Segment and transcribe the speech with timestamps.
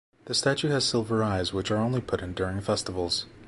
[0.25, 3.27] The statue has silver eyes which are only put in during festivals.